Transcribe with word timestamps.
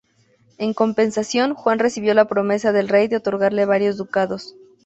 En 0.57 0.73
compensación, 0.73 1.53
Juan 1.53 1.77
recibió 1.77 2.15
la 2.15 2.25
promesa 2.25 2.71
del 2.71 2.89
rey 2.89 3.07
de 3.07 3.17
otorgarle 3.17 3.65
varios 3.65 3.97
ducados. 3.97 4.55